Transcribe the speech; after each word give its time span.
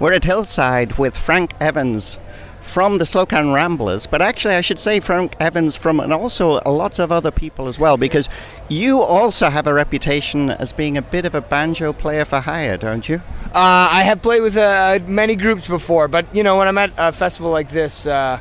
We're 0.00 0.12
at 0.12 0.24
Hillside 0.24 0.98
with 0.98 1.16
Frank 1.16 1.52
Evans 1.60 2.18
from 2.60 2.98
the 2.98 3.04
Slocan 3.04 3.54
Ramblers, 3.54 4.06
but 4.06 4.20
actually, 4.20 4.54
I 4.54 4.60
should 4.60 4.80
say 4.80 4.98
Frank 4.98 5.36
Evans 5.38 5.76
from 5.76 6.00
and 6.00 6.12
also 6.12 6.60
lots 6.66 6.98
of 6.98 7.12
other 7.12 7.30
people 7.30 7.68
as 7.68 7.78
well, 7.78 7.96
because 7.96 8.28
you 8.68 9.00
also 9.00 9.50
have 9.50 9.68
a 9.68 9.74
reputation 9.74 10.50
as 10.50 10.72
being 10.72 10.96
a 10.96 11.02
bit 11.02 11.24
of 11.24 11.36
a 11.36 11.40
banjo 11.40 11.92
player 11.92 12.24
for 12.24 12.40
hire, 12.40 12.76
don't 12.76 13.08
you? 13.08 13.16
Uh, 13.46 13.88
I 13.92 14.02
have 14.02 14.20
played 14.20 14.40
with 14.40 14.56
uh, 14.56 14.98
many 15.06 15.36
groups 15.36 15.68
before, 15.68 16.08
but 16.08 16.26
you 16.34 16.42
know, 16.42 16.58
when 16.58 16.66
I'm 16.66 16.78
at 16.78 16.92
a 16.98 17.12
festival 17.12 17.52
like 17.52 17.70
this, 17.70 18.06
uh, 18.08 18.40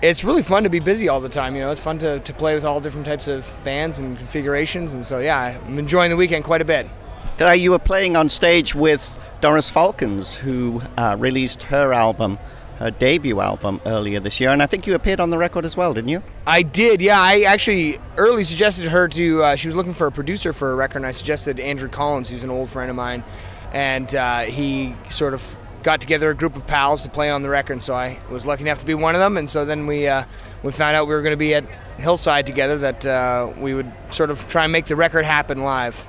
it's 0.00 0.22
really 0.22 0.42
fun 0.42 0.62
to 0.62 0.70
be 0.70 0.78
busy 0.78 1.08
all 1.08 1.20
the 1.20 1.28
time. 1.28 1.56
You 1.56 1.62
know, 1.62 1.72
it's 1.72 1.80
fun 1.80 1.98
to, 1.98 2.20
to 2.20 2.32
play 2.32 2.54
with 2.54 2.64
all 2.64 2.80
different 2.80 3.06
types 3.06 3.26
of 3.26 3.52
bands 3.64 3.98
and 3.98 4.16
configurations, 4.16 4.94
and 4.94 5.04
so 5.04 5.18
yeah, 5.18 5.58
I'm 5.66 5.78
enjoying 5.78 6.10
the 6.10 6.16
weekend 6.16 6.44
quite 6.44 6.60
a 6.60 6.64
bit. 6.64 6.88
You 7.38 7.72
were 7.72 7.78
playing 7.78 8.16
on 8.16 8.28
stage 8.28 8.74
with 8.74 9.18
Doris 9.40 9.70
Falcons, 9.70 10.36
who 10.36 10.80
uh, 10.96 11.16
released 11.18 11.64
her 11.64 11.92
album, 11.92 12.38
her 12.78 12.90
debut 12.90 13.40
album, 13.40 13.80
earlier 13.86 14.20
this 14.20 14.40
year, 14.40 14.50
and 14.50 14.62
I 14.62 14.66
think 14.66 14.86
you 14.86 14.94
appeared 14.94 15.20
on 15.20 15.30
the 15.30 15.38
record 15.38 15.64
as 15.64 15.76
well, 15.76 15.92
didn't 15.94 16.10
you? 16.10 16.22
I 16.46 16.62
did, 16.62 17.00
yeah. 17.00 17.20
I 17.20 17.42
actually 17.42 17.98
early 18.16 18.44
suggested 18.44 18.86
her 18.86 19.08
to. 19.08 19.42
Uh, 19.42 19.56
she 19.56 19.68
was 19.68 19.74
looking 19.74 19.94
for 19.94 20.06
a 20.06 20.12
producer 20.12 20.52
for 20.52 20.72
a 20.72 20.74
record, 20.74 20.98
and 20.98 21.06
I 21.06 21.10
suggested 21.12 21.60
Andrew 21.60 21.88
Collins, 21.88 22.30
who's 22.30 22.44
an 22.44 22.50
old 22.50 22.70
friend 22.70 22.88
of 22.88 22.96
mine, 22.96 23.24
and 23.72 24.14
uh, 24.14 24.40
he 24.42 24.94
sort 25.08 25.34
of 25.34 25.58
got 25.82 26.00
together 26.00 26.30
a 26.30 26.34
group 26.34 26.56
of 26.56 26.66
pals 26.66 27.02
to 27.02 27.10
play 27.10 27.30
on 27.30 27.42
the 27.42 27.48
record. 27.48 27.82
So 27.82 27.94
I 27.94 28.18
was 28.30 28.46
lucky 28.46 28.62
enough 28.62 28.78
to 28.80 28.86
be 28.86 28.94
one 28.94 29.14
of 29.14 29.20
them, 29.20 29.36
and 29.36 29.48
so 29.48 29.64
then 29.64 29.86
we 29.86 30.08
uh, 30.08 30.24
we 30.62 30.72
found 30.72 30.96
out 30.96 31.06
we 31.06 31.14
were 31.14 31.22
going 31.22 31.32
to 31.32 31.36
be 31.36 31.54
at 31.54 31.64
Hillside 31.98 32.46
together. 32.46 32.78
That 32.78 33.04
uh, 33.06 33.52
we 33.58 33.74
would 33.74 33.92
sort 34.10 34.30
of 34.30 34.48
try 34.48 34.64
and 34.64 34.72
make 34.72 34.86
the 34.86 34.96
record 34.96 35.24
happen 35.24 35.62
live. 35.62 36.06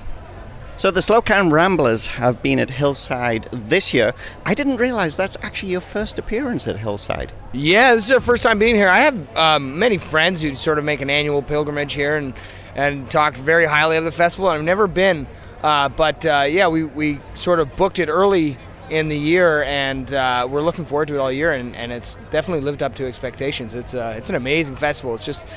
So 0.78 0.92
the 0.92 1.00
Slocan 1.00 1.54
Ramblers 1.54 2.08
have 2.08 2.44
been 2.44 2.60
at 2.60 2.70
Hillside 2.70 3.48
this 3.70 3.94
year. 3.94 4.14
I 4.46 4.54
didn't 4.54 4.76
realize 4.76 5.16
that's 5.16 5.38
actually 5.42 5.72
your 5.72 5.80
first 5.80 6.20
appearance 6.20 6.68
at 6.68 6.76
Hillside. 6.76 7.32
Yeah, 7.54 7.96
this 7.96 8.10
is 8.10 8.12
our 8.12 8.20
first 8.20 8.44
time 8.44 8.60
being 8.60 8.76
here. 8.76 8.90
I 8.90 9.00
have 9.00 9.38
um, 9.38 9.80
many 9.80 9.98
friends 9.98 10.42
who 10.42 10.54
sort 10.56 10.78
of 10.78 10.84
make 10.84 11.00
an 11.00 11.10
annual 11.10 11.42
pilgrimage 11.42 11.94
here 11.94 12.18
and 12.18 12.34
and 12.76 13.10
talk 13.10 13.38
very 13.38 13.66
highly 13.66 13.96
of 13.96 14.04
the 14.04 14.12
festival. 14.12 14.50
I've 14.50 14.64
never 14.64 14.86
been, 14.86 15.28
uh, 15.64 15.88
but 15.88 16.26
uh, 16.26 16.46
yeah, 16.50 16.68
we, 16.68 16.84
we 16.84 17.22
sort 17.34 17.62
of 17.62 17.74
booked 17.78 18.00
it 18.00 18.10
early 18.10 18.58
in 18.90 19.08
the 19.08 19.18
year, 19.18 19.64
and 19.64 20.14
uh, 20.14 20.46
we're 20.52 20.62
looking 20.62 20.84
forward 20.84 21.08
to 21.08 21.16
it 21.16 21.20
all 21.20 21.32
year, 21.32 21.54
and, 21.54 21.74
and 21.74 21.94
it's 21.94 22.16
definitely 22.32 22.66
lived 22.66 22.84
up 22.84 22.96
to 22.96 23.06
expectations. 23.08 23.76
It's 23.76 23.94
uh, 23.94 24.16
it's 24.18 24.30
an 24.30 24.36
amazing 24.36 24.76
festival. 24.76 25.16
It's 25.16 25.26
just 25.26 25.48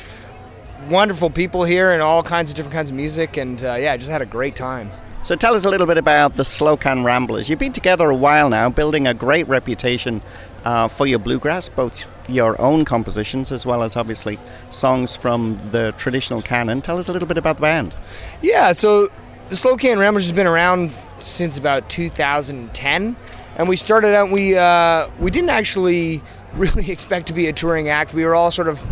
wonderful 0.88 1.28
people 1.28 1.64
here 1.64 1.90
and 1.90 2.00
all 2.02 2.22
kinds 2.22 2.50
of 2.50 2.56
different 2.56 2.74
kinds 2.74 2.90
of 2.90 2.94
music, 2.94 3.36
and 3.36 3.60
uh, 3.64 3.74
yeah, 3.74 3.92
I 3.92 3.96
just 3.96 4.10
had 4.10 4.22
a 4.22 4.26
great 4.26 4.54
time. 4.54 4.92
So 5.28 5.36
tell 5.36 5.52
us 5.52 5.66
a 5.66 5.68
little 5.68 5.86
bit 5.86 5.98
about 5.98 6.36
the 6.36 6.42
Slocan 6.42 7.04
Ramblers. 7.04 7.50
You've 7.50 7.58
been 7.58 7.74
together 7.74 8.08
a 8.08 8.14
while 8.14 8.48
now, 8.48 8.70
building 8.70 9.06
a 9.06 9.12
great 9.12 9.46
reputation 9.46 10.22
uh, 10.64 10.88
for 10.88 11.06
your 11.06 11.18
bluegrass, 11.18 11.68
both 11.68 12.08
your 12.30 12.58
own 12.58 12.86
compositions 12.86 13.52
as 13.52 13.66
well 13.66 13.82
as 13.82 13.94
obviously 13.94 14.38
songs 14.70 15.16
from 15.16 15.60
the 15.70 15.92
traditional 15.98 16.40
canon. 16.40 16.80
Tell 16.80 16.96
us 16.96 17.10
a 17.10 17.12
little 17.12 17.28
bit 17.28 17.36
about 17.36 17.56
the 17.56 17.60
band. 17.60 17.94
Yeah, 18.40 18.72
so 18.72 19.08
the 19.50 19.54
Slocan 19.54 19.98
Ramblers 19.98 20.24
has 20.24 20.32
been 20.32 20.46
around 20.46 20.92
since 21.20 21.58
about 21.58 21.90
2010, 21.90 23.14
and 23.58 23.68
we 23.68 23.76
started 23.76 24.14
out. 24.14 24.30
We 24.30 24.56
uh, 24.56 25.10
we 25.20 25.30
didn't 25.30 25.50
actually 25.50 26.22
really 26.54 26.90
expect 26.90 27.26
to 27.26 27.34
be 27.34 27.48
a 27.48 27.52
touring 27.52 27.90
act. 27.90 28.14
We 28.14 28.24
were 28.24 28.34
all 28.34 28.50
sort 28.50 28.68
of 28.68 28.82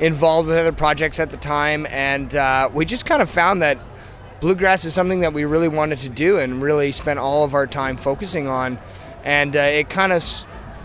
involved 0.00 0.48
with 0.48 0.56
other 0.56 0.72
projects 0.72 1.20
at 1.20 1.28
the 1.28 1.36
time, 1.36 1.86
and 1.90 2.34
uh, 2.34 2.70
we 2.72 2.86
just 2.86 3.04
kind 3.04 3.20
of 3.20 3.28
found 3.28 3.60
that 3.60 3.76
bluegrass 4.40 4.84
is 4.84 4.94
something 4.94 5.20
that 5.20 5.32
we 5.32 5.44
really 5.44 5.68
wanted 5.68 5.98
to 6.00 6.08
do 6.08 6.38
and 6.38 6.62
really 6.62 6.92
spent 6.92 7.18
all 7.18 7.44
of 7.44 7.54
our 7.54 7.66
time 7.66 7.96
focusing 7.96 8.48
on. 8.48 8.78
And 9.24 9.56
uh, 9.56 9.60
it 9.60 9.88
kind 9.88 10.12
of, 10.12 10.22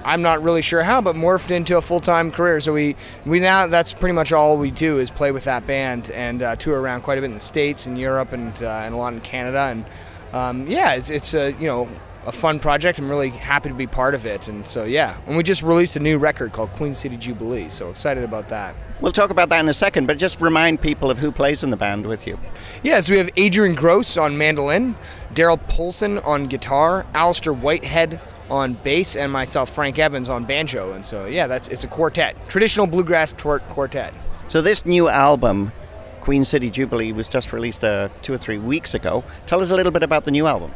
I'm 0.03 0.21
not 0.21 0.41
really 0.43 0.61
sure 0.61 0.83
how, 0.83 1.01
but 1.01 1.15
morphed 1.15 1.51
into 1.51 1.77
a 1.77 1.81
full 1.81 1.99
time 1.99 2.31
career. 2.31 2.59
So 2.61 2.73
we, 2.73 2.95
we 3.25 3.39
now, 3.39 3.67
that's 3.67 3.93
pretty 3.93 4.13
much 4.13 4.31
all 4.31 4.57
we 4.57 4.71
do 4.71 4.99
is 4.99 5.11
play 5.11 5.31
with 5.31 5.43
that 5.43 5.67
band 5.67 6.09
and 6.11 6.41
uh, 6.41 6.55
tour 6.55 6.79
around 6.79 7.01
quite 7.01 7.17
a 7.17 7.21
bit 7.21 7.27
in 7.27 7.33
the 7.33 7.39
States 7.41 7.85
and 7.85 7.99
Europe 7.99 8.31
and, 8.31 8.63
uh, 8.63 8.69
and 8.85 8.93
a 8.93 8.97
lot 8.97 9.13
in 9.13 9.21
Canada. 9.21 9.59
And 9.59 9.85
um, 10.33 10.67
yeah, 10.67 10.93
it's, 10.93 11.09
it's 11.09 11.33
a, 11.33 11.51
you 11.53 11.67
know, 11.67 11.89
a 12.25 12.31
fun 12.31 12.59
project. 12.59 12.99
I'm 12.99 13.09
really 13.09 13.29
happy 13.29 13.69
to 13.69 13.75
be 13.75 13.87
part 13.87 14.13
of 14.13 14.25
it. 14.25 14.47
And 14.47 14.65
so, 14.65 14.83
yeah. 14.83 15.17
And 15.25 15.37
we 15.37 15.43
just 15.43 15.63
released 15.63 15.95
a 15.95 15.99
new 15.99 16.17
record 16.17 16.51
called 16.53 16.71
Queen 16.73 16.93
City 16.93 17.17
Jubilee. 17.17 17.69
So 17.69 17.89
excited 17.89 18.23
about 18.23 18.49
that. 18.49 18.75
We'll 19.01 19.13
talk 19.13 19.29
about 19.29 19.49
that 19.49 19.61
in 19.61 19.69
a 19.69 19.73
second, 19.73 20.07
but 20.07 20.17
just 20.17 20.41
remind 20.41 20.81
people 20.81 21.09
of 21.09 21.17
who 21.17 21.31
plays 21.31 21.63
in 21.63 21.69
the 21.69 21.77
band 21.77 22.05
with 22.05 22.27
you. 22.27 22.37
Yes, 22.83 22.83
yeah, 22.83 22.99
so 22.99 23.11
we 23.13 23.17
have 23.19 23.29
Adrian 23.37 23.75
Gross 23.75 24.17
on 24.17 24.37
mandolin, 24.37 24.95
Darryl 25.33 25.59
Poulsen 25.69 26.25
on 26.25 26.47
guitar, 26.47 27.05
Alistair 27.13 27.53
Whitehead 27.53 28.19
on 28.49 28.73
bass, 28.73 29.15
and 29.15 29.31
myself, 29.31 29.69
Frank 29.69 29.99
Evans, 29.99 30.27
on 30.27 30.43
banjo. 30.43 30.91
And 30.93 31.05
so, 31.05 31.27
yeah, 31.27 31.47
that's 31.47 31.69
it's 31.69 31.83
a 31.83 31.87
quartet, 31.87 32.35
traditional 32.49 32.87
bluegrass 32.87 33.31
quartet. 33.33 34.13
So 34.49 34.61
this 34.61 34.85
new 34.85 35.07
album, 35.07 35.71
Queen 36.19 36.43
City 36.43 36.69
Jubilee, 36.69 37.13
was 37.13 37.27
just 37.27 37.53
released 37.53 37.83
uh, 37.83 38.09
two 38.21 38.33
or 38.33 38.37
three 38.37 38.57
weeks 38.57 38.93
ago. 38.93 39.23
Tell 39.45 39.61
us 39.61 39.71
a 39.71 39.75
little 39.75 39.91
bit 39.91 40.03
about 40.03 40.25
the 40.25 40.31
new 40.31 40.45
album. 40.45 40.73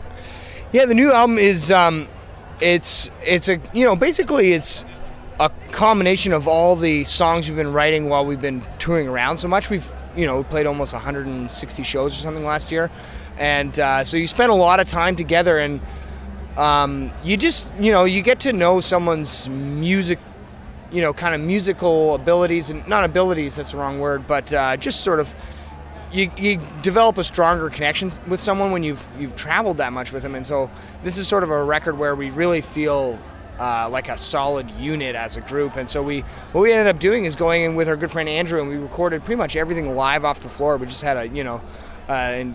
Yeah, 0.74 0.88
the 0.88 0.96
new 0.96 1.12
album 1.14 1.38
is 1.38 1.70
um, 1.72 2.08
it's 2.60 3.12
it's 3.22 3.48
a 3.48 3.62
you 3.76 3.86
know 3.86 3.96
basically 3.96 4.54
it's 4.54 4.86
a 5.40 5.52
combination 5.72 6.34
of 6.34 6.48
all 6.48 6.76
the 6.76 7.04
songs 7.04 7.48
we've 7.48 7.56
been 7.56 7.72
writing 7.72 8.10
while 8.10 8.26
we've 8.26 8.42
been 8.42 8.64
touring 8.80 9.08
around 9.08 9.38
so 9.38 9.48
much. 9.48 9.70
We've 9.70 9.88
you 10.16 10.26
know 10.26 10.38
we 10.38 10.44
played 10.46 10.66
almost 10.66 10.94
160 10.94 11.84
shows 11.84 12.18
or 12.18 12.20
something 12.20 12.44
last 12.44 12.72
year, 12.72 12.90
and 13.38 13.80
uh, 13.80 14.04
so 14.04 14.18
you 14.18 14.26
spend 14.26 14.52
a 14.52 14.56
lot 14.56 14.80
of 14.80 14.90
time 14.90 15.16
together 15.16 15.60
and 15.60 15.80
um, 16.58 17.12
you 17.24 17.38
just 17.38 17.72
you 17.80 17.92
know 17.92 18.06
you 18.06 18.24
get 18.24 18.40
to 18.40 18.52
know 18.52 18.80
someone's 18.80 19.48
music 19.50 20.18
you 20.92 21.04
know 21.04 21.14
kind 21.14 21.36
of 21.36 21.42
musical 21.42 22.16
abilities 22.16 22.72
and 22.72 22.88
not 22.88 23.04
abilities 23.04 23.58
that's 23.58 23.74
the 23.74 23.78
wrong 23.78 24.00
word 24.00 24.26
but 24.26 24.52
uh, 24.52 24.76
just 24.78 25.02
sort 25.02 25.20
of 25.20 25.36
you, 26.14 26.32
you 26.38 26.62
develop 26.82 27.18
a 27.18 27.24
stronger 27.24 27.70
connection 27.70 28.12
with 28.28 28.40
someone 28.40 28.72
when 28.72 28.84
you've 28.84 29.06
you've 29.20 29.36
traveled 29.36 29.78
that 29.78 29.92
much 29.92 30.12
with 30.14 30.24
them, 30.24 30.36
and 30.36 30.46
so 30.46 30.70
this 31.04 31.18
is 31.18 31.28
sort 31.28 31.44
of 31.44 31.50
a 31.50 31.64
record 31.64 31.98
where 31.98 32.16
we 32.16 32.30
really 32.30 32.62
feel 32.62 33.20
uh, 33.60 33.90
like 33.90 34.10
a 34.10 34.18
solid 34.18 34.70
unit 34.72 35.16
as 35.16 35.38
a 35.38 35.42
group. 35.42 35.76
And 35.76 35.90
so 35.90 36.04
we 36.04 36.22
what 36.52 36.62
we 36.62 36.72
ended 36.72 36.88
up 36.88 37.00
doing 37.00 37.26
is 37.26 37.36
going 37.36 37.64
in 37.64 37.76
with 37.76 37.90
our 37.90 37.98
good 37.98 38.12
friend 38.12 38.30
Andrew, 38.30 38.62
and 38.62 38.70
we 38.70 38.78
recorded 38.78 39.24
pretty 39.24 39.38
much 39.38 39.56
everything 39.56 39.96
live 39.96 40.24
off 40.24 40.40
the 40.40 40.50
floor. 40.50 40.78
We 40.78 40.86
just 40.88 41.02
had 41.02 41.18
a 41.18 41.28
you 41.28 41.44
know 41.44 41.62
uh, 42.08 42.46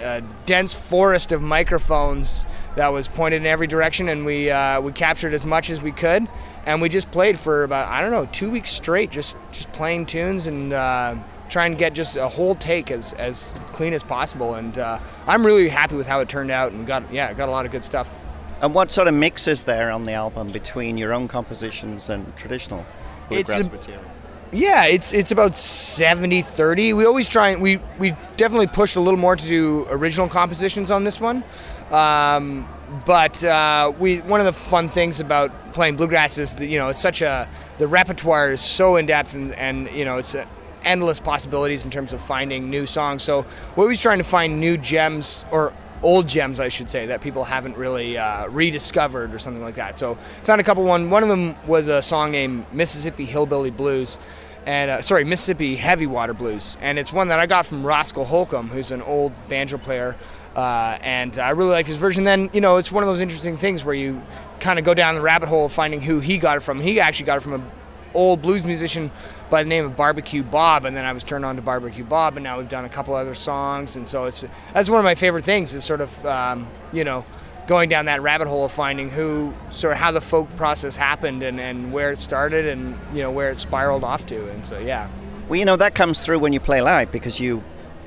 a 0.00 0.22
dense 0.46 0.74
forest 0.74 1.32
of 1.32 1.42
microphones 1.42 2.46
that 2.76 2.88
was 2.88 3.08
pointed 3.08 3.42
in 3.42 3.46
every 3.46 3.66
direction, 3.66 4.08
and 4.08 4.24
we 4.24 4.50
uh, 4.50 4.80
we 4.80 4.92
captured 4.92 5.34
as 5.34 5.44
much 5.44 5.70
as 5.70 5.80
we 5.80 5.90
could, 5.90 6.28
and 6.66 6.80
we 6.80 6.88
just 6.88 7.10
played 7.10 7.38
for 7.38 7.64
about 7.64 7.88
I 7.88 8.00
don't 8.00 8.12
know 8.12 8.26
two 8.26 8.50
weeks 8.50 8.70
straight, 8.70 9.10
just 9.10 9.36
just 9.50 9.72
playing 9.72 10.06
tunes 10.06 10.46
and 10.46 10.72
uh, 10.72 11.16
try 11.48 11.66
and 11.66 11.76
get 11.76 11.92
just 11.92 12.16
a 12.16 12.28
whole 12.28 12.54
take 12.54 12.90
as, 12.90 13.12
as 13.14 13.54
clean 13.72 13.92
as 13.92 14.02
possible. 14.02 14.54
And 14.54 14.78
uh, 14.78 15.00
I'm 15.26 15.44
really 15.44 15.68
happy 15.68 15.96
with 15.96 16.06
how 16.06 16.20
it 16.20 16.28
turned 16.28 16.50
out 16.50 16.72
and 16.72 16.86
got 16.86 17.12
yeah 17.12 17.32
got 17.32 17.48
a 17.48 17.52
lot 17.52 17.66
of 17.66 17.72
good 17.72 17.84
stuff. 17.84 18.18
And 18.60 18.74
what 18.74 18.90
sort 18.90 19.08
of 19.08 19.14
mix 19.14 19.46
is 19.46 19.62
there 19.64 19.90
on 19.90 20.04
the 20.04 20.12
album 20.12 20.48
between 20.48 20.98
your 20.98 21.12
own 21.12 21.28
compositions 21.28 22.08
and 22.08 22.36
traditional 22.36 22.84
bluegrass 23.28 23.66
a, 23.66 23.70
material? 23.70 24.02
Yeah, 24.50 24.86
it's 24.86 25.12
it's 25.12 25.30
about 25.30 25.52
70-30. 25.52 26.96
We 26.96 27.04
always 27.04 27.28
try 27.28 27.50
and 27.50 27.62
we 27.62 27.80
we 27.98 28.16
definitely 28.36 28.66
push 28.66 28.96
a 28.96 29.00
little 29.00 29.20
more 29.20 29.36
to 29.36 29.46
do 29.46 29.86
original 29.90 30.28
compositions 30.28 30.90
on 30.90 31.04
this 31.04 31.20
one. 31.20 31.44
Um, 31.90 32.68
but 33.04 33.42
uh, 33.44 33.92
we 33.98 34.18
one 34.18 34.40
of 34.40 34.46
the 34.46 34.52
fun 34.52 34.88
things 34.88 35.20
about 35.20 35.74
playing 35.74 35.96
bluegrass 35.96 36.38
is 36.38 36.56
that 36.56 36.66
you 36.66 36.78
know 36.78 36.88
it's 36.88 37.00
such 37.00 37.22
a 37.22 37.48
the 37.78 37.86
repertoire 37.86 38.50
is 38.50 38.60
so 38.60 38.96
in 38.96 39.06
depth 39.06 39.34
and, 39.34 39.54
and 39.54 39.90
you 39.90 40.04
know 40.04 40.18
it's 40.18 40.34
a, 40.34 40.46
endless 40.88 41.20
possibilities 41.20 41.84
in 41.84 41.90
terms 41.90 42.12
of 42.12 42.20
finding 42.20 42.70
new 42.70 42.86
songs. 42.86 43.22
So 43.22 43.44
we're 43.76 43.84
always 43.84 44.00
trying 44.00 44.18
to 44.18 44.24
find 44.24 44.58
new 44.58 44.76
gems 44.76 45.44
or 45.52 45.72
old 46.02 46.26
gems, 46.26 46.60
I 46.60 46.68
should 46.68 46.88
say, 46.88 47.06
that 47.06 47.20
people 47.20 47.44
haven't 47.44 47.76
really 47.76 48.16
uh, 48.16 48.48
rediscovered 48.48 49.34
or 49.34 49.38
something 49.38 49.62
like 49.62 49.74
that. 49.74 49.98
So 49.98 50.16
found 50.44 50.60
a 50.60 50.64
couple. 50.64 50.84
One 50.84 51.10
one 51.10 51.22
of 51.22 51.28
them 51.28 51.54
was 51.66 51.88
a 51.88 52.00
song 52.02 52.32
named 52.32 52.66
Mississippi 52.72 53.24
Hillbilly 53.24 53.70
Blues. 53.70 54.18
And 54.66 54.90
uh, 54.90 55.00
sorry, 55.00 55.24
Mississippi 55.24 55.76
Heavy 55.76 56.06
Water 56.06 56.34
Blues, 56.34 56.76
and 56.82 56.98
it's 56.98 57.10
one 57.10 57.28
that 57.28 57.40
I 57.40 57.46
got 57.46 57.64
from 57.64 57.86
Roscoe 57.86 58.24
Holcomb, 58.24 58.68
who's 58.68 58.90
an 58.90 59.00
old 59.00 59.32
banjo 59.48 59.78
player, 59.78 60.14
uh, 60.54 60.98
and 61.00 61.38
I 61.38 61.50
really 61.50 61.70
like 61.70 61.86
his 61.86 61.96
version. 61.96 62.24
Then 62.24 62.50
you 62.52 62.60
know, 62.60 62.76
it's 62.76 62.92
one 62.92 63.02
of 63.02 63.08
those 63.08 63.20
interesting 63.20 63.56
things 63.56 63.82
where 63.82 63.94
you 63.94 64.20
kind 64.60 64.78
of 64.78 64.84
go 64.84 64.92
down 64.92 65.14
the 65.14 65.22
rabbit 65.22 65.48
hole 65.48 65.66
of 65.66 65.72
finding 65.72 66.02
who 66.02 66.20
he 66.20 66.36
got 66.36 66.58
it 66.58 66.60
from. 66.60 66.80
He 66.80 67.00
actually 67.00 67.26
got 67.26 67.38
it 67.38 67.40
from 67.40 67.54
an 67.54 67.70
old 68.14 68.42
blues 68.42 68.64
musician 68.64 69.10
by 69.50 69.62
the 69.62 69.68
name 69.68 69.84
of 69.84 69.96
Barbecue 69.96 70.42
Bob, 70.42 70.84
and 70.84 70.96
then 70.96 71.04
I 71.04 71.12
was 71.12 71.24
turned 71.24 71.44
on 71.44 71.56
to 71.56 71.62
Barbecue 71.62 72.04
Bob, 72.04 72.36
and 72.36 72.44
now 72.44 72.58
we've 72.58 72.68
done 72.68 72.84
a 72.84 72.88
couple 72.88 73.14
other 73.14 73.34
songs, 73.34 73.96
and 73.96 74.06
so 74.06 74.24
it's 74.24 74.44
that's 74.72 74.90
one 74.90 74.98
of 74.98 75.04
my 75.04 75.14
favorite 75.14 75.44
things 75.44 75.74
is 75.74 75.84
sort 75.84 76.00
of 76.00 76.26
um, 76.26 76.66
you 76.92 77.04
know 77.04 77.24
going 77.66 77.88
down 77.88 78.06
that 78.06 78.22
rabbit 78.22 78.48
hole 78.48 78.64
of 78.64 78.72
finding 78.72 79.10
who 79.10 79.52
sort 79.70 79.92
of 79.92 79.98
how 79.98 80.10
the 80.10 80.20
folk 80.20 80.48
process 80.56 80.96
happened 80.96 81.42
and, 81.42 81.60
and 81.60 81.92
where 81.92 82.10
it 82.10 82.18
started 82.18 82.64
and 82.64 82.98
you 83.12 83.22
know 83.22 83.30
where 83.30 83.50
it 83.50 83.58
spiraled 83.58 84.04
off 84.04 84.26
to, 84.26 84.50
and 84.50 84.66
so 84.66 84.78
yeah. 84.78 85.08
Well, 85.48 85.58
you 85.58 85.64
know 85.64 85.76
that 85.76 85.94
comes 85.94 86.24
through 86.24 86.40
when 86.40 86.52
you 86.52 86.60
play 86.60 86.82
live 86.82 87.10
because 87.10 87.40
you 87.40 87.62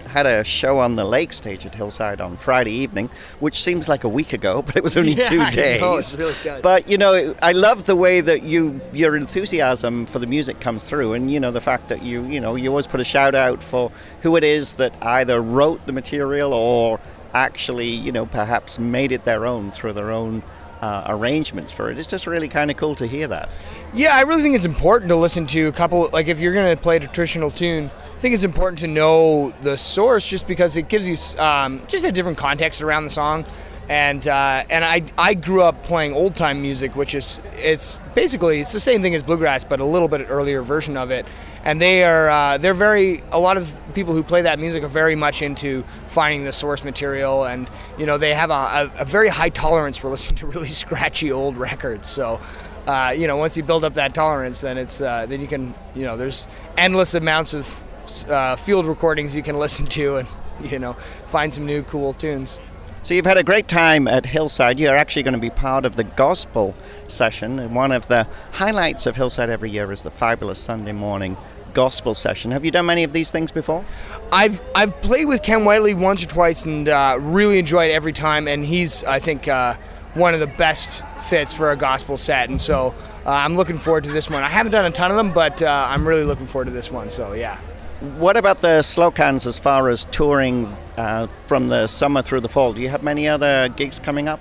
had 0.07 0.25
a 0.25 0.43
show 0.43 0.79
on 0.79 0.95
the 0.95 1.05
lake 1.05 1.33
stage 1.33 1.65
at 1.65 1.73
Hillside 1.75 2.19
on 2.21 2.37
Friday 2.37 2.71
evening, 2.71 3.09
which 3.39 3.61
seems 3.61 3.87
like 3.89 4.03
a 4.03 4.09
week 4.09 4.33
ago, 4.33 4.61
but 4.65 4.75
it 4.75 4.83
was 4.83 4.95
only 4.97 5.13
Yeah, 5.13 5.29
two 5.29 5.51
days. 5.51 5.81
know, 5.81 6.01
really. 6.17 6.61
But 6.61 6.89
you 6.89 6.97
know, 6.97 7.35
I 7.41 7.51
love 7.53 7.85
the 7.85 7.95
way 7.95 8.21
that 8.21 8.43
you 8.43 8.81
your 8.93 9.15
enthusiasm 9.15 10.05
for 10.05 10.19
the 10.19 10.27
music 10.27 10.59
comes 10.59 10.83
through, 10.83 11.13
and 11.13 11.31
you 11.31 11.39
know 11.39 11.51
the 11.51 11.61
fact 11.61 11.89
that 11.89 12.03
you 12.03 12.23
you 12.25 12.39
know 12.39 12.55
you 12.55 12.69
always 12.69 12.87
put 12.87 12.99
a 12.99 13.03
shout 13.05 13.35
out 13.35 13.63
for 13.63 13.91
who 14.21 14.35
it 14.35 14.43
is 14.43 14.73
that 14.73 14.93
either 15.03 15.41
wrote 15.41 15.85
the 15.85 15.91
material 15.93 16.53
or 16.53 16.99
actually 17.33 17.87
you 17.89 18.11
know 18.11 18.25
perhaps 18.25 18.77
made 18.79 19.11
it 19.11 19.23
their 19.23 19.45
own 19.45 19.71
through 19.71 19.93
their 19.93 20.11
own. 20.11 20.43
Uh, 20.83 21.05
arrangements 21.09 21.71
for 21.71 21.91
it. 21.91 21.99
It's 21.99 22.07
just 22.07 22.25
really 22.25 22.47
kind 22.47 22.71
of 22.71 22.75
cool 22.77 22.95
to 22.95 23.05
hear 23.05 23.27
that. 23.27 23.51
Yeah, 23.93 24.15
I 24.15 24.21
really 24.23 24.41
think 24.41 24.55
it's 24.55 24.65
important 24.65 25.09
to 25.09 25.15
listen 25.15 25.45
to 25.45 25.67
a 25.67 25.71
couple. 25.71 26.09
Like, 26.11 26.27
if 26.27 26.39
you're 26.39 26.53
going 26.53 26.75
to 26.75 26.81
play 26.81 26.95
a 26.97 27.01
traditional 27.01 27.51
tune, 27.51 27.91
think 28.21 28.35
it's 28.35 28.43
important 28.43 28.79
to 28.79 28.87
know 28.87 29.49
the 29.61 29.77
source, 29.77 30.27
just 30.27 30.47
because 30.47 30.77
it 30.77 30.87
gives 30.87 31.09
you 31.09 31.41
um, 31.41 31.81
just 31.87 32.05
a 32.05 32.11
different 32.11 32.37
context 32.37 32.81
around 32.81 33.03
the 33.03 33.09
song. 33.09 33.45
And 33.89 34.25
uh, 34.27 34.63
and 34.69 34.85
I 34.85 35.03
I 35.17 35.33
grew 35.33 35.63
up 35.63 35.83
playing 35.83 36.13
old 36.13 36.35
time 36.35 36.61
music, 36.61 36.95
which 36.95 37.15
is 37.15 37.41
it's 37.55 37.99
basically 38.13 38.61
it's 38.61 38.71
the 38.71 38.79
same 38.79 39.01
thing 39.01 39.15
as 39.15 39.23
bluegrass, 39.23 39.63
but 39.63 39.79
a 39.79 39.85
little 39.85 40.07
bit 40.07 40.27
earlier 40.29 40.61
version 40.61 40.95
of 40.95 41.09
it. 41.09 41.25
And 41.63 41.81
they 41.81 42.03
are 42.03 42.29
uh, 42.29 42.57
they're 42.59 42.75
very 42.75 43.23
a 43.31 43.39
lot 43.39 43.57
of 43.57 43.75
people 43.95 44.13
who 44.13 44.21
play 44.21 44.43
that 44.43 44.59
music 44.59 44.83
are 44.83 44.87
very 44.87 45.15
much 45.15 45.41
into 45.41 45.83
finding 46.07 46.45
the 46.45 46.53
source 46.53 46.83
material, 46.83 47.43
and 47.43 47.69
you 47.97 48.05
know 48.05 48.19
they 48.19 48.35
have 48.35 48.51
a, 48.51 48.53
a, 48.53 48.91
a 48.99 49.05
very 49.05 49.29
high 49.29 49.49
tolerance 49.49 49.97
for 49.97 50.09
listening 50.11 50.37
to 50.37 50.45
really 50.45 50.69
scratchy 50.69 51.31
old 51.31 51.57
records. 51.57 52.07
So 52.07 52.39
uh, 52.87 53.13
you 53.17 53.27
know, 53.27 53.37
once 53.37 53.57
you 53.57 53.63
build 53.63 53.83
up 53.83 53.95
that 53.95 54.13
tolerance, 54.13 54.61
then 54.61 54.77
it's 54.77 55.01
uh, 55.01 55.25
then 55.25 55.41
you 55.41 55.47
can, 55.47 55.73
you 55.95 56.03
know, 56.03 56.17
there's 56.17 56.47
endless 56.77 57.13
amounts 57.15 57.53
of 57.53 57.83
uh, 58.29 58.55
field 58.55 58.85
recordings 58.85 59.35
you 59.35 59.43
can 59.43 59.57
listen 59.65 59.85
to, 59.87 60.17
and 60.17 60.27
you 60.63 60.79
know, 60.79 60.93
find 61.25 61.53
some 61.53 61.65
new 61.65 61.83
cool 61.83 62.13
tunes. 62.13 62.59
So 63.03 63.15
you've 63.15 63.25
had 63.25 63.39
a 63.39 63.43
great 63.43 63.67
time 63.67 64.07
at 64.07 64.27
Hillside. 64.27 64.79
You're 64.79 64.95
actually 64.95 65.23
going 65.23 65.33
to 65.33 65.39
be 65.39 65.49
part 65.49 65.85
of 65.85 65.95
the 65.95 66.03
gospel 66.03 66.75
session, 67.07 67.57
and 67.57 67.75
one 67.75 67.91
of 67.91 68.07
the 68.07 68.27
highlights 68.51 69.07
of 69.07 69.15
Hillside 69.15 69.49
every 69.49 69.71
year 69.71 69.91
is 69.91 70.03
the 70.03 70.11
fabulous 70.11 70.59
Sunday 70.59 70.91
morning 70.91 71.35
gospel 71.73 72.13
session. 72.13 72.51
Have 72.51 72.63
you 72.63 72.69
done 72.69 72.85
many 72.85 73.03
of 73.03 73.13
these 73.13 73.31
things 73.31 73.51
before? 73.51 73.83
I've 74.31 74.61
I've 74.75 75.01
played 75.01 75.25
with 75.25 75.41
Ken 75.41 75.65
Whiteley 75.65 75.95
once 75.95 76.21
or 76.23 76.27
twice, 76.27 76.65
and 76.65 76.87
uh, 76.87 77.17
really 77.19 77.57
enjoyed 77.57 77.89
every 77.91 78.13
time. 78.13 78.47
And 78.47 78.63
he's, 78.63 79.03
I 79.03 79.19
think, 79.19 79.47
uh, 79.47 79.75
one 80.13 80.33
of 80.33 80.39
the 80.39 80.47
best 80.47 81.03
fits 81.23 81.53
for 81.53 81.71
a 81.71 81.75
gospel 81.75 82.17
set, 82.17 82.49
and 82.49 82.61
so 82.61 82.93
uh, 83.25 83.31
I'm 83.31 83.55
looking 83.55 83.77
forward 83.77 84.03
to 84.05 84.11
this 84.11 84.29
one. 84.29 84.43
I 84.43 84.49
haven't 84.49 84.73
done 84.73 84.85
a 84.85 84.91
ton 84.91 85.11
of 85.11 85.17
them, 85.17 85.33
but 85.33 85.61
uh, 85.61 85.87
I'm 85.89 86.07
really 86.07 86.23
looking 86.23 86.47
forward 86.47 86.65
to 86.65 86.71
this 86.71 86.91
one. 86.91 87.09
So 87.09 87.33
yeah. 87.33 87.59
What 88.01 88.35
about 88.35 88.61
the 88.61 88.81
Slocans 88.81 89.45
as 89.45 89.59
far 89.59 89.87
as 89.87 90.05
touring 90.05 90.65
uh, 90.97 91.27
from 91.27 91.67
the 91.67 91.85
summer 91.85 92.23
through 92.23 92.39
the 92.39 92.49
fall? 92.49 92.73
Do 92.73 92.81
you 92.81 92.89
have 92.89 93.03
many 93.03 93.27
other 93.27 93.69
gigs 93.69 93.99
coming 93.99 94.27
up? 94.27 94.39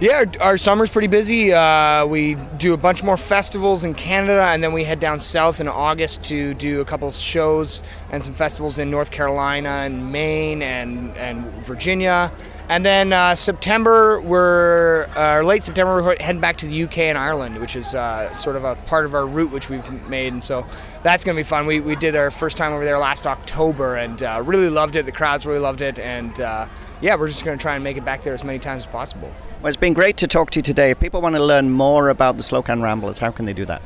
Yeah, 0.00 0.26
our, 0.38 0.58
summer's 0.58 0.90
pretty 0.90 1.08
busy. 1.08 1.50
Uh, 1.50 2.04
we 2.04 2.34
do 2.58 2.74
a 2.74 2.76
bunch 2.76 3.02
more 3.02 3.16
festivals 3.16 3.84
in 3.84 3.94
Canada, 3.94 4.42
and 4.42 4.62
then 4.62 4.74
we 4.74 4.84
head 4.84 5.00
down 5.00 5.18
south 5.18 5.60
in 5.60 5.66
August 5.66 6.22
to 6.24 6.52
do 6.54 6.82
a 6.82 6.84
couple 6.84 7.10
shows 7.10 7.82
and 8.10 8.22
some 8.22 8.34
festivals 8.34 8.78
in 8.78 8.90
North 8.90 9.10
Carolina 9.10 9.70
and 9.70 10.12
Maine 10.12 10.60
and, 10.60 11.16
and 11.16 11.46
Virginia. 11.64 12.30
And 12.70 12.84
then 12.84 13.14
uh, 13.14 13.34
September, 13.34 14.20
we're 14.20 15.08
uh, 15.16 15.40
late 15.40 15.62
September, 15.62 16.02
we're 16.02 16.16
heading 16.20 16.40
back 16.40 16.58
to 16.58 16.66
the 16.66 16.82
UK 16.82 16.98
and 16.98 17.16
Ireland, 17.16 17.58
which 17.62 17.74
is 17.74 17.94
uh, 17.94 18.30
sort 18.34 18.56
of 18.56 18.64
a 18.64 18.74
part 18.74 19.06
of 19.06 19.14
our 19.14 19.26
route 19.26 19.50
which 19.50 19.70
we've 19.70 19.90
made, 20.06 20.34
and 20.34 20.44
so 20.44 20.66
that's 21.02 21.24
going 21.24 21.34
to 21.34 21.40
be 21.40 21.44
fun. 21.44 21.64
We, 21.64 21.80
we 21.80 21.96
did 21.96 22.14
our 22.14 22.30
first 22.30 22.58
time 22.58 22.74
over 22.74 22.84
there 22.84 22.98
last 22.98 23.26
October 23.26 23.96
and 23.96 24.22
uh, 24.22 24.42
really 24.44 24.68
loved 24.68 24.96
it. 24.96 25.06
The 25.06 25.12
crowds 25.12 25.46
really 25.46 25.60
loved 25.60 25.80
it, 25.80 25.98
and 25.98 26.38
uh, 26.42 26.68
yeah, 27.00 27.14
we're 27.14 27.28
just 27.28 27.42
going 27.42 27.56
to 27.56 27.62
try 27.62 27.74
and 27.74 27.82
make 27.82 27.96
it 27.96 28.04
back 28.04 28.22
there 28.22 28.34
as 28.34 28.44
many 28.44 28.58
times 28.58 28.84
as 28.84 28.92
possible. 28.92 29.32
Well, 29.62 29.68
it's 29.68 29.78
been 29.78 29.94
great 29.94 30.18
to 30.18 30.26
talk 30.26 30.50
to 30.50 30.58
you 30.58 30.62
today. 30.62 30.90
If 30.90 31.00
people 31.00 31.22
want 31.22 31.36
to 31.36 31.42
learn 31.42 31.70
more 31.70 32.10
about 32.10 32.36
the 32.36 32.42
Slocan 32.42 32.82
Ramblers, 32.82 33.18
how 33.18 33.30
can 33.30 33.46
they 33.46 33.54
do 33.54 33.64
that? 33.64 33.80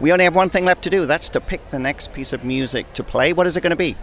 We 0.00 0.10
only 0.12 0.24
have 0.24 0.34
one 0.34 0.50
thing 0.50 0.64
left 0.64 0.82
to 0.84 0.90
do. 0.90 1.06
That's 1.06 1.28
to 1.30 1.40
pick 1.40 1.68
the 1.68 1.78
next 1.78 2.12
piece 2.12 2.32
of 2.32 2.44
music 2.44 2.92
to 2.94 3.04
play. 3.04 3.32
What 3.32 3.46
is 3.46 3.56
it 3.56 3.60
going 3.60 3.70
to 3.70 3.76
be? 3.76 3.96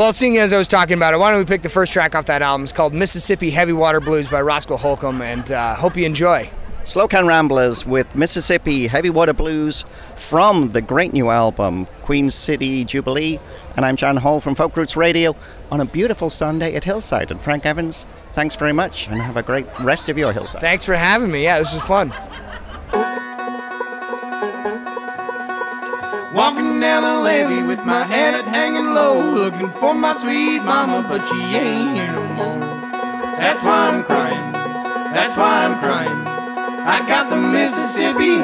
Well, 0.00 0.14
seeing 0.14 0.38
as 0.38 0.54
I 0.54 0.56
was 0.56 0.66
talking 0.66 0.94
about 0.94 1.12
it, 1.12 1.18
why 1.18 1.30
don't 1.30 1.40
we 1.40 1.44
pick 1.44 1.60
the 1.60 1.68
first 1.68 1.92
track 1.92 2.14
off 2.14 2.24
that 2.24 2.40
album? 2.40 2.62
It's 2.62 2.72
called 2.72 2.94
Mississippi 2.94 3.50
Heavy 3.50 3.74
Water 3.74 4.00
Blues 4.00 4.28
by 4.28 4.40
Roscoe 4.40 4.78
Holcomb, 4.78 5.20
and 5.20 5.52
uh, 5.52 5.74
hope 5.74 5.94
you 5.94 6.06
enjoy. 6.06 6.50
Slocan 6.84 7.28
Ramblers 7.28 7.84
with 7.84 8.16
Mississippi 8.16 8.86
Heavy 8.86 9.10
Water 9.10 9.34
Blues 9.34 9.84
from 10.16 10.72
the 10.72 10.80
great 10.80 11.12
new 11.12 11.28
album 11.28 11.84
Queen 12.00 12.30
City 12.30 12.82
Jubilee. 12.82 13.38
And 13.76 13.84
I'm 13.84 13.96
John 13.96 14.16
Hall 14.16 14.40
from 14.40 14.54
Folk 14.54 14.74
Roots 14.74 14.96
Radio 14.96 15.36
on 15.70 15.82
a 15.82 15.84
beautiful 15.84 16.30
Sunday 16.30 16.74
at 16.76 16.84
Hillside. 16.84 17.30
And 17.30 17.38
Frank 17.38 17.66
Evans, 17.66 18.06
thanks 18.32 18.56
very 18.56 18.72
much 18.72 19.06
and 19.06 19.20
have 19.20 19.36
a 19.36 19.42
great 19.42 19.66
rest 19.80 20.08
of 20.08 20.16
your 20.16 20.32
Hillside. 20.32 20.62
Thanks 20.62 20.86
for 20.86 20.94
having 20.94 21.30
me. 21.30 21.42
Yeah, 21.42 21.58
this 21.58 21.74
was 21.74 21.82
fun. 21.82 22.10
Down 26.80 27.02
the 27.02 27.20
levee 27.20 27.62
with 27.62 27.84
my 27.84 28.04
head 28.04 28.42
hanging 28.46 28.94
low, 28.94 29.20
looking 29.20 29.68
for 29.68 29.92
my 29.92 30.14
sweet 30.14 30.60
mama, 30.60 31.06
but 31.06 31.26
she 31.28 31.36
ain't 31.36 31.94
here 31.94 32.10
no 32.10 32.24
more. 32.32 32.60
That's 33.36 33.62
why 33.62 33.88
I'm 33.88 34.02
crying. 34.02 34.52
That's 35.12 35.36
why 35.36 35.66
I'm 35.66 35.78
crying. 35.78 36.26
I 36.88 37.06
got 37.06 37.28
the 37.28 37.36
Mississippi 37.36 38.38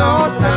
the 0.00 0.49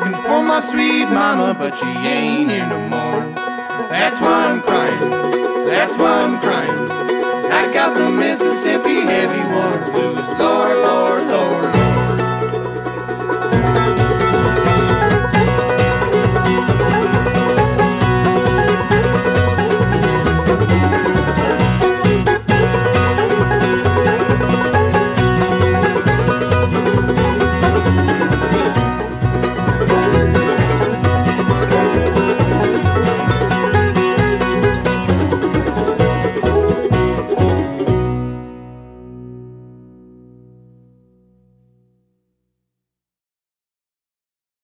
looking 0.00 0.22
for 0.22 0.42
my 0.42 0.60
sweet 0.60 1.04
mama, 1.04 1.54
but 1.58 1.76
she 1.76 1.86
ain't 1.86 2.50
here 2.50 2.66
no 2.66 2.78
more. 2.88 3.20
That's 3.90 4.18
why 4.20 4.46
I'm 4.46 4.62
crying. 4.62 5.10
That's 5.66 5.96
why 5.98 6.22
I'm 6.24 6.40
crying. 6.40 6.90
I 7.52 7.72
got 7.72 7.94
the 7.94 8.08
Mississippi 8.10 9.00
heavy 9.00 9.54
water 9.54 9.92
blues. 9.92 10.38
Lord, 10.38 10.76
Lord. 10.78 11.09